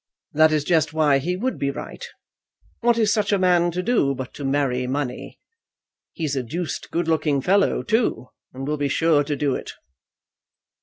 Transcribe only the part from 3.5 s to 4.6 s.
to do, but to